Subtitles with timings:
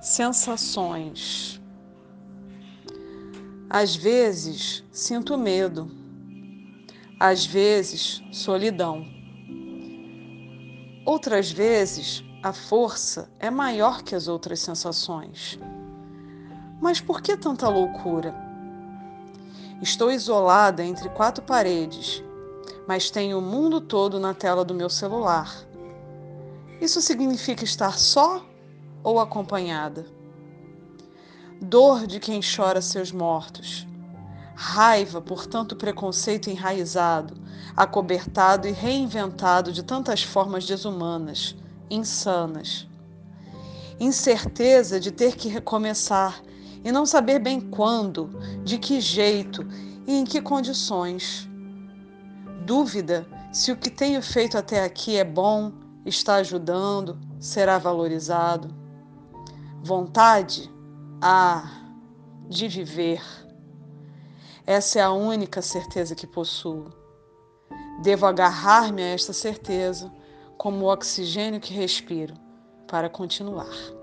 [0.00, 1.60] Sensações.
[3.68, 5.90] Às vezes sinto medo,
[7.20, 9.04] às vezes solidão.
[11.04, 15.58] Outras vezes a força é maior que as outras sensações.
[16.80, 18.34] Mas por que tanta loucura?
[19.82, 22.24] Estou isolada entre quatro paredes,
[22.88, 25.54] mas tenho o mundo todo na tela do meu celular.
[26.80, 28.48] Isso significa estar só
[29.02, 30.06] ou acompanhada.
[31.60, 33.86] Dor de quem chora seus mortos.
[34.54, 37.34] Raiva por tanto preconceito enraizado,
[37.76, 41.54] acobertado e reinventado de tantas formas desumanas,
[41.90, 42.88] insanas.
[43.98, 46.42] Incerteza de ter que recomeçar
[46.82, 48.30] e não saber bem quando,
[48.64, 49.66] de que jeito
[50.06, 51.46] e em que condições.
[52.64, 55.72] Dúvida se o que tenho feito até aqui é bom,
[56.06, 58.79] está ajudando, será valorizado
[59.82, 60.70] vontade
[61.22, 61.64] ah,
[62.48, 63.22] de viver.
[64.66, 66.90] Essa é a única certeza que possuo.
[68.02, 70.12] Devo agarrar-me a esta certeza
[70.56, 72.34] como o oxigênio que respiro
[72.86, 73.99] para continuar.